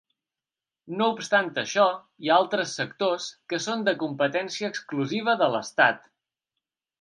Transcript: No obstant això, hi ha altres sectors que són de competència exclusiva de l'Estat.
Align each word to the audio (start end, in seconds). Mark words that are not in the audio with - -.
No 1.01 1.09
obstant 1.15 1.51
això, 1.63 1.85
hi 2.23 2.31
ha 2.31 2.37
altres 2.43 2.73
sectors 2.79 3.27
que 3.53 3.61
són 3.67 3.85
de 3.89 3.95
competència 4.05 4.71
exclusiva 4.75 5.37
de 5.43 5.51
l'Estat. 5.59 6.03